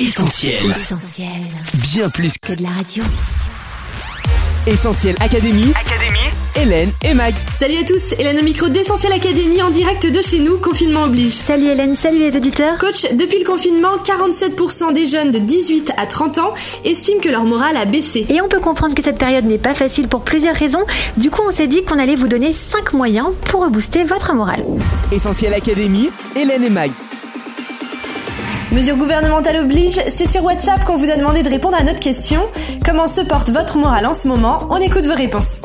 [0.00, 0.54] Essentiel.
[0.54, 1.28] Essentiel.
[1.74, 3.02] Bien plus Que de la radio.
[4.64, 5.72] Essentiel Académie.
[5.74, 6.18] Académie.
[6.54, 7.34] Hélène et Mag.
[7.58, 11.32] Salut à tous, Hélène au micro d'Essentiel Académie en direct de chez nous, confinement oblige.
[11.32, 12.78] Salut Hélène, salut les auditeurs.
[12.78, 16.54] Coach, depuis le confinement, 47% des jeunes de 18 à 30 ans
[16.84, 18.24] estiment que leur morale a baissé.
[18.28, 20.84] Et on peut comprendre que cette période n'est pas facile pour plusieurs raisons.
[21.16, 24.64] Du coup, on s'est dit qu'on allait vous donner 5 moyens pour rebooster votre morale.
[25.10, 26.10] Essentiel Académie.
[26.36, 26.92] Hélène et Mag.
[28.70, 32.42] Mesure gouvernementale oblige, c'est sur WhatsApp qu'on vous a demandé de répondre à notre question.
[32.84, 34.58] Comment se porte votre morale en ce moment?
[34.68, 35.62] On écoute vos réponses.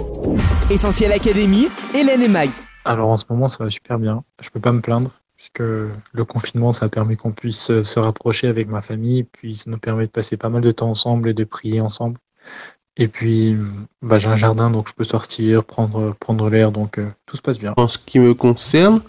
[0.72, 1.68] Essentiel Académie.
[1.94, 2.50] Hélène et Mag.
[2.86, 4.24] Alors en ce moment, ça va super bien.
[4.42, 8.00] Je peux pas me plaindre puisque le confinement, ça a permis qu'on puisse euh, se
[8.00, 11.28] rapprocher avec ma famille, puis ça nous permet de passer pas mal de temps ensemble
[11.28, 12.18] et de prier ensemble.
[12.96, 13.58] Et puis,
[14.02, 17.42] bah, j'ai un jardin, donc je peux sortir, prendre, prendre l'air, donc euh, tout se
[17.42, 17.74] passe bien.
[17.76, 19.00] En ce qui me concerne,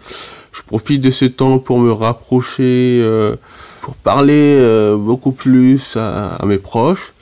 [0.54, 3.36] je profite de ce temps pour me rapprocher, euh,
[3.82, 7.12] pour parler euh, beaucoup plus à, à mes proches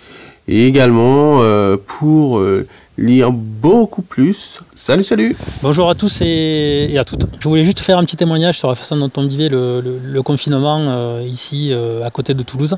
[0.49, 2.67] et également euh, pour euh,
[2.99, 4.61] lire beaucoup plus.
[4.75, 7.23] Salut, salut Bonjour à tous et, à toutes.
[7.41, 9.99] Je voulais juste faire un petit témoignage sur la façon dont on vivait le, le-
[10.03, 12.77] le confinement euh, ici euh, à côté de Toulouse.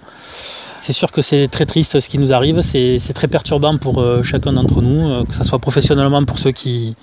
[0.86, 4.22] C'est sûr que c'est très triste ce qui nous arrive, c'est très perturbant pour euh,
[4.22, 6.94] chacun d'entre nous, euh, que ce soit professionnellement pour ceux qui,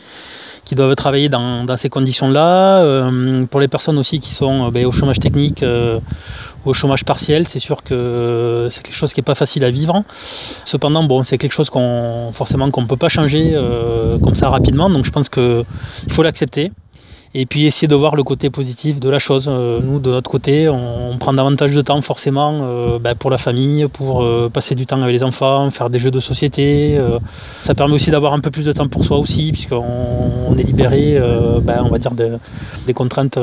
[0.73, 5.19] doivent travailler dans, ces conditions-là, euh, pour les personnes aussi qui sont ben, au chômage
[5.19, 5.65] technique,
[6.63, 9.71] ou au chômage partiel, c'est sûr que c'est quelque chose qui n'est pas facile à
[9.71, 10.03] vivre.
[10.65, 13.59] Cependant, c'est quelque chose qu'on ne peut pas changer
[14.23, 15.65] comme ça rapidement, donc je pense qu'il
[16.11, 16.71] faut l'accepter.
[17.33, 19.45] Et puis essayer de voir le côté positif de la chose.
[19.47, 23.37] Euh, nous, de notre côté, on, prend davantage de temps forcément euh, ben, pour la
[23.37, 26.99] famille, pour euh, passer du temps avec les enfants, faire des jeux de société.
[27.63, 29.83] ça permet aussi d'avoir un peu plus de temps pour soi aussi, puisqu'on
[30.49, 31.17] on est libéré,
[31.61, 32.37] ben, on va dire, de-
[32.85, 33.37] des contraintes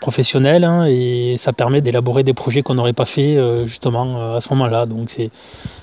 [0.00, 4.48] professionnelles, hein, et ça permet d'élaborer des projets qu'on n'aurait pas fait justement à ce
[4.50, 4.86] moment-là.
[4.86, 5.16] Donc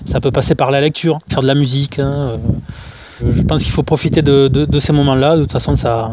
[0.06, 1.98] ça peut passer par la lecture, faire de la musique.
[1.98, 2.38] hein,
[3.24, 5.36] je pense qu'il faut profiter de- de ces moments-là.
[5.36, 6.12] De toute façon, ça,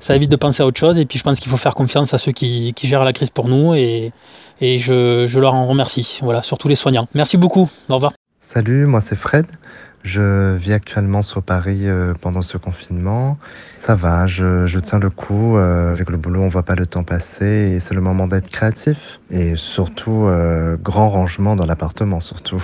[0.00, 0.98] ça évite de penser à autre chose.
[0.98, 3.48] Et puis, je pense qu'il faut faire confiance à ceux qui, gèrent la crise pour
[3.48, 3.74] nous.
[3.74, 4.12] Et,
[4.60, 6.18] et je, je leur en remercie.
[6.22, 7.08] Voilà, surtout les soignants.
[7.14, 7.70] Merci beaucoup.
[7.88, 8.12] Au revoir.
[8.40, 9.46] Salut, moi c'est Fred.
[10.04, 13.38] Je vis actuellement sur Paris euh, pendant ce confinement.
[13.78, 15.56] Ça va, je, je tiens le coup.
[15.56, 18.50] euh, avec le boulot, on voit pas le temps passer et c'est le moment d'être
[18.50, 19.18] créatif.
[19.30, 22.62] Et surtout, euh, grand rangement dans l'appartement, surtout.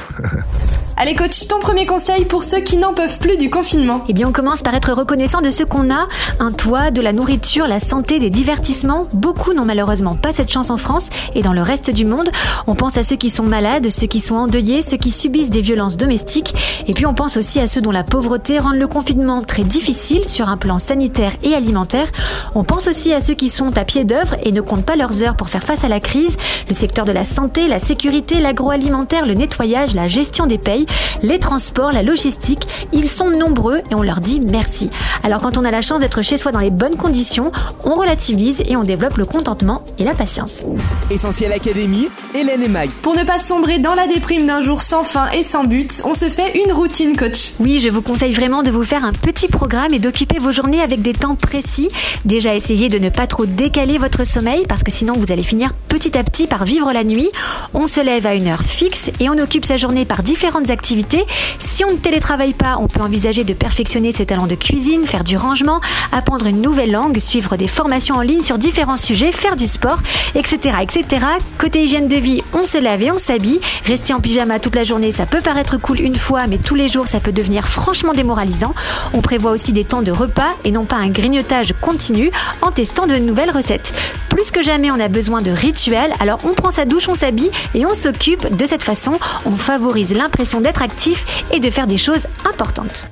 [0.99, 4.05] Allez coach, ton premier conseil pour ceux qui n'en peuvent plus du confinement?
[4.09, 6.09] Eh bien, on commence par être reconnaissant de ce qu'on a
[6.41, 9.09] un toit, de la nourriture, la santé, des divertissements.
[9.15, 12.28] Beaucoup n'ont malheureusement pas cette chance en France et dans le reste du monde.
[12.67, 15.62] On pense à ceux qui sont malades, ceux qui sont endeuillés, ceux qui subissent des
[15.62, 16.55] violences domestiques.
[16.87, 20.27] Et puis, on pense aussi à ceux dont la pauvreté rend le confinement très difficile
[20.27, 22.09] sur un plan sanitaire et alimentaire.
[22.55, 25.23] On pense aussi à ceux qui sont à pied d'œuvre et ne comptent pas leurs
[25.23, 26.37] heures pour faire face à la crise.
[26.69, 30.87] Le secteur de la santé, la sécurité, l'agroalimentaire, le nettoyage, la gestion des payes,
[31.23, 34.91] les transports, la logistique, ils sont nombreux et on leur dit merci.
[35.23, 37.53] Alors quand on a la chance d'être chez soi dans les bonnes conditions,
[37.85, 40.65] on relativise et on développe le contentement et la patience.
[41.11, 42.09] Essentiel Académie.
[42.35, 42.91] Hélène et Mag.
[43.03, 46.15] Pour ne pas sombrer dans la déprime d'un jour sans fin et sans but, on
[46.15, 47.17] se fait une routine
[47.59, 50.81] Oui, je vous conseille vraiment de vous faire un petit programme et d'occuper vos journées
[50.81, 51.89] avec des temps précis.
[52.25, 55.75] Déjà, essayez de ne pas trop décaler votre sommeil parce que sinon vous allez finir
[55.89, 57.29] petit à petit par vivre la nuit.
[57.75, 61.27] On se lève à une heure fixe et on occupe sa journée par différentes activités.
[61.59, 65.25] Si on ne télétravaille pas, on peut envisager de perfectionner ses talents de cuisine, faire
[65.25, 65.83] du rangement,
[66.13, 69.99] apprendre une nouvelle langue, suivre des formations en ligne sur différents sujets, faire du sport,
[70.35, 71.27] etc., etc.
[71.59, 73.61] Côté hygiène de vie, on se lave et on s'habille.
[73.85, 76.89] Rester en pyjama toute la journée, ça peut paraître cool une fois, mais tous les
[76.89, 78.75] jours, ça peut devenir franchement démoralisant.
[79.12, 82.31] On prévoit aussi des temps de repas et non pas un grignotage continu
[82.62, 83.93] en testant de nouvelles recettes.
[84.28, 87.50] Plus que jamais, on a besoin de rituels, alors on prend sa douche, on s'habille
[87.75, 88.56] et on s'occupe.
[88.56, 89.12] De cette façon,
[89.44, 93.06] on favorise l'impression d'être actif et de faire des choses importantes.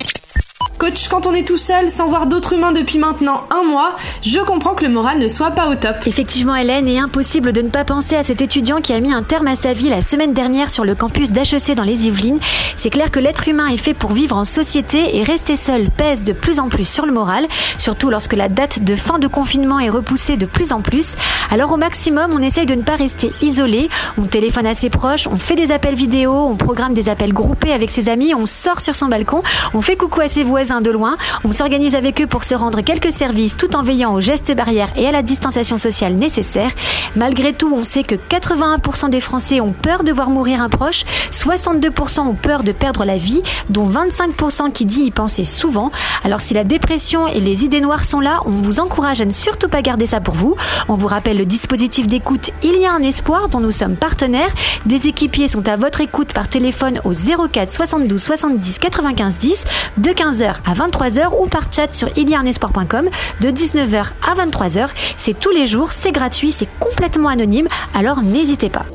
[0.79, 4.39] Coach, quand on est tout seul, sans voir d'autres humains depuis maintenant un mois, je
[4.39, 5.97] comprends que le moral ne soit pas au top.
[6.07, 9.25] Effectivement, Hélène, est impossible de ne pas penser à cet étudiant qui a mis un
[9.25, 12.39] terme à sa vie la semaine dernière sur le campus d'HEC dans les Yvelines.
[12.77, 16.23] C'est clair que l'être humain est fait pour vivre en société et rester seul pèse
[16.23, 19.81] de plus en plus sur le moral, surtout lorsque la date de fin de confinement
[19.81, 21.17] est repoussée de plus en plus.
[21.51, 25.27] Alors au maximum, on essaye de ne pas rester isolé, on téléphone à ses proches,
[25.27, 28.81] on fait des appels vidéo, on programme des appels groupés avec ses amis, on sort
[28.81, 29.43] sur son balcon,
[29.75, 31.17] on fait coucou à ses voisins de loin.
[31.45, 34.91] On s'organise avec eux pour se rendre quelques services tout en veillant aux gestes barrières
[34.97, 36.71] et à la distanciation sociale nécessaire.
[37.17, 41.05] Malgré tout, on sait que 81% des Français ont peur de voir mourir un proche,
[41.31, 45.91] 62% ont peur de perdre la vie, dont 25% qui dit y penser souvent.
[46.23, 49.31] Alors si la dépression et les idées noires sont là, on vous encourage à ne
[49.31, 50.55] surtout pas garder ça pour vous.
[50.89, 54.51] On vous rappelle le dispositif d'écoute Il y a un espoir dont nous sommes partenaires.
[54.85, 59.65] Des équipiers sont à votre écoute par téléphone au 04 72 70 95 10
[59.99, 63.09] de 15h à 23h ou par chat sur ilianespoir.com
[63.41, 64.89] de 19h à 23h.
[65.17, 68.87] C'est tous les jours, c'est gratuit, c'est complètement anonyme, alors n'hésitez pas.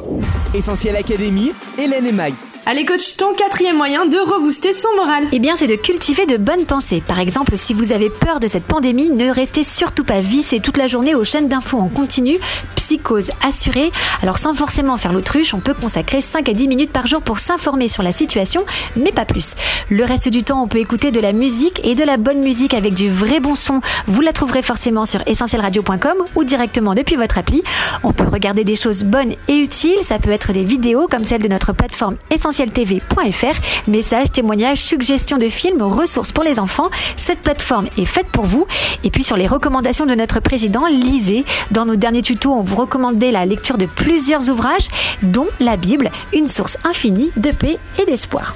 [0.53, 2.33] Essentiel Académie, Hélène et Mag.
[2.65, 5.27] Allez coach, ton quatrième moyen de rebooster son moral.
[5.33, 7.03] Eh bien, c'est de cultiver de bonnes pensées.
[7.05, 10.77] Par exemple, si vous avez peur de cette pandémie, ne restez surtout pas vissé toute
[10.77, 12.37] la journée aux chaînes d'infos en continu.
[12.75, 13.91] Psychose assurée.
[14.21, 17.39] Alors, sans forcément faire l'autruche, on peut consacrer 5 à 10 minutes par jour pour
[17.39, 18.63] s'informer sur la situation,
[18.95, 19.55] mais pas plus.
[19.89, 22.73] Le reste du temps, on peut écouter de la musique et de la bonne musique
[22.73, 23.81] avec du vrai bon son.
[24.07, 27.61] Vous la trouverez forcément sur essentielradio.com ou directement depuis votre appli.
[28.03, 29.99] On peut regarder des choses bonnes et utiles.
[30.03, 32.52] Ça peut être des vidéos comme celle de notre plateforme Essentiel
[33.87, 36.89] Messages, témoignages, suggestions de films, ressources pour les enfants.
[37.17, 38.65] Cette plateforme est faite pour vous.
[39.03, 41.45] Et puis sur les recommandations de notre président, lisez.
[41.71, 44.87] Dans nos derniers tutos, on vous recommandait la lecture de plusieurs ouvrages,
[45.21, 48.55] dont la Bible, une source infinie de paix et d'espoir.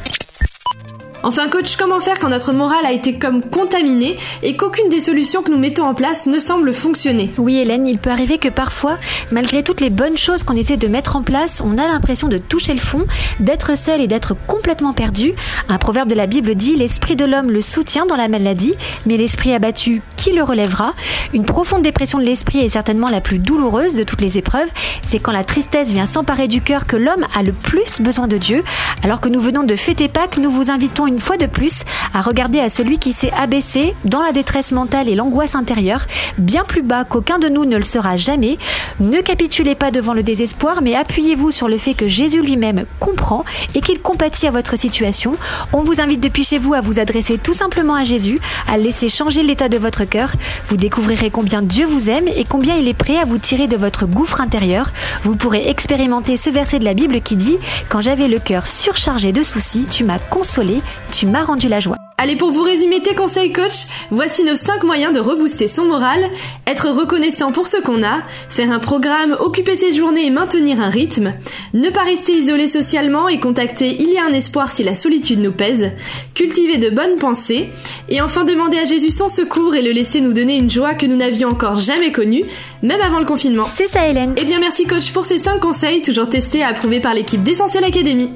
[1.24, 5.42] Enfin coach, comment faire quand notre morale a été comme contaminée et qu'aucune des solutions
[5.42, 7.32] que nous mettons en place ne semble fonctionner?
[7.38, 8.98] Oui Hélène, il peut arriver que parfois,
[9.32, 12.38] malgré toutes les bonnes choses qu'on essaie de mettre en place, on a l'impression de
[12.38, 13.06] toucher le fond,
[13.40, 15.34] d'être seul et d'être complètement perdu.
[15.70, 18.76] Un proverbe de la Bible dit L'esprit de l'homme le soutient dans la maladie,
[19.06, 20.94] mais l'esprit abattu, qui le relèvera?
[21.34, 24.70] Une profonde dépression de l'esprit est certainement la plus douloureuse de toutes les épreuves.
[25.02, 28.38] C'est quand la tristesse vient s'emparer du cœur que l'homme a le plus besoin de
[28.38, 28.64] Dieu.
[29.04, 31.84] Alors que nous venons de fêter Pâques, nous vous invitons une fois de plus
[32.14, 36.06] à regarder à celui qui s'est abaissé dans la détresse mentale et l'angoisse intérieure,
[36.38, 38.58] bien plus bas qu'aucun de nous ne le sera jamais.
[39.00, 43.46] Ne capitulez pas devant le désespoir, mais appuyez-vous sur le fait que Jésus lui-même comprend
[43.76, 45.36] et qu'il compatit à votre situation.
[45.74, 49.10] On vous invite depuis chez vous à vous adresser tout simplement à Jésus, à laisser
[49.10, 50.34] changer l'état de votre cœur.
[50.68, 53.78] Vous découvrirez combien Dieu vous aime et combien il est prêt à vous tirer de
[53.78, 54.92] votre gouffre intérieur.
[55.24, 57.58] Vous pourrez expérimenter ce verset de la Bible qui dit
[57.90, 60.82] Quand j'avais le cœur surchargé de soucis, tu m'as consolé,
[61.12, 61.98] tu m'as rendu la joie.
[62.20, 66.20] Allez, pour vous résumer tes conseils coach, voici nos 5 moyens de rebooster son moral,
[66.66, 70.90] être reconnaissant pour ce qu'on a, faire un programme, occuper ses journées et maintenir un
[70.90, 71.34] rythme,
[71.76, 75.40] ne pas rester isolé socialement et contacter Il y a un espoir si la solitude
[75.40, 75.92] nous pèse,
[76.34, 77.70] cultiver de bonnes pensées,
[78.10, 81.06] et enfin demander à Jésus son secours et le laisser nous donner une joie que
[81.06, 82.44] nous n'avions encore jamais connue,
[82.82, 83.66] même avant le confinement.
[83.66, 84.34] C'est ça Hélène.
[84.38, 87.84] Eh bien merci coach pour ces 5 conseils, toujours testés et approuvés par l'équipe d'Essentiel
[87.84, 88.32] Academy.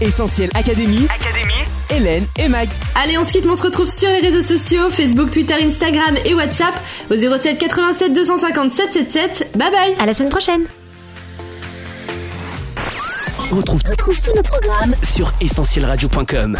[0.00, 1.06] Essentiel Académie,
[1.90, 2.68] Hélène et Mag.
[2.94, 6.34] Allez, on se quitte, on se retrouve sur les réseaux sociaux, Facebook, Twitter, Instagram et
[6.34, 6.74] WhatsApp
[7.10, 9.50] au 07 87 257 77.
[9.56, 10.64] Bye bye À la semaine prochaine.
[13.52, 16.58] On retrouve, retrouve tous nos programmes sur essentielradio.com.